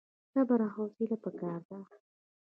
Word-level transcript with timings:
صبر 0.31 0.59
او 0.65 0.69
حوصله 0.75 1.15
پکار 1.23 1.59
ده 1.69 1.77